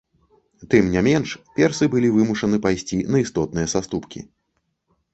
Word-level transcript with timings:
Тым 0.71 0.87
не 0.95 1.03
менш, 1.07 1.29
персы 1.59 1.89
былі 1.97 2.11
вымушаны 2.17 2.57
пайсці 2.67 3.01
на 3.11 3.17
істотныя 3.29 3.67
саступкі. 3.79 4.29